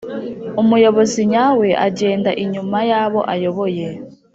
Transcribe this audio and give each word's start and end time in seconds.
Umuyobozi 0.61 1.19
nyawe 1.31 1.67
agenda 1.87 2.29
inyuma 2.43 2.77
yabo 2.91 3.19
ayoboye 3.33 3.87